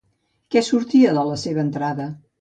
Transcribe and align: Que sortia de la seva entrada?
Que 0.55 0.63
sortia 0.69 1.13
de 1.19 1.27
la 1.29 1.37
seva 1.43 1.63
entrada? 1.69 2.13